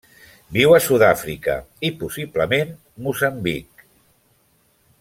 [0.55, 1.57] Viu a Sud-àfrica
[1.89, 2.73] i, possiblement,
[3.09, 3.85] Moçambic.